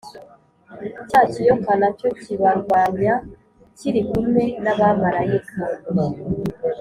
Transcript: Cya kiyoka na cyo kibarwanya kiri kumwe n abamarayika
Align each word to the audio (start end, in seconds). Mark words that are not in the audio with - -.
Cya 1.09 1.21
kiyoka 1.31 1.71
na 1.81 1.89
cyo 1.97 2.09
kibarwanya 2.21 3.15
kiri 3.77 4.01
kumwe 4.09 4.43
n 4.63 4.65
abamarayika 4.73 5.57